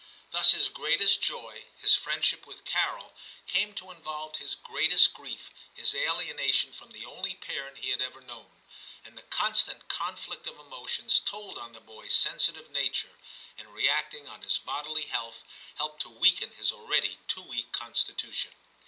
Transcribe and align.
Thus 0.31 0.53
his 0.53 0.67
greatest 0.67 1.21
joy, 1.21 1.35
XI 1.35 1.45
TIM 1.45 1.71
245 1.77 1.81
his 1.83 1.95
friendship 1.95 2.47
with 2.47 2.65
Carol, 2.65 3.13
came 3.45 3.71
to 3.75 3.91
involve 3.91 4.37
his 4.37 4.55
greatest 4.55 5.13
grief, 5.13 5.51
his 5.75 5.93
alienation 5.93 6.73
from 6.73 6.89
the 6.89 7.05
only 7.05 7.35
parent 7.35 7.77
he 7.77 7.91
had 7.91 8.01
ever 8.01 8.19
known; 8.19 8.63
and 9.05 9.15
the 9.15 9.21
constant 9.21 9.87
conflict 9.89 10.47
of 10.47 10.57
emotions 10.57 11.19
told 11.19 11.59
on 11.59 11.73
the 11.73 11.81
boy's 11.81 12.13
sensitive 12.15 12.71
nature, 12.71 13.13
and 13.59 13.75
reacting 13.75 14.27
on 14.27 14.41
his 14.41 14.57
bodily 14.57 15.03
health, 15.05 15.43
helped 15.75 16.01
to 16.01 16.09
weaken 16.09 16.49
his 16.49 16.71
already 16.71 17.19
too 17.27 17.43
weak 17.43 17.71
con 17.71 17.93
stitution. 17.93 18.53